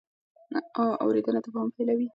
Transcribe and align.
اورېدنه 1.03 1.39
تفاهم 1.45 1.69
پیلوي. 1.75 2.05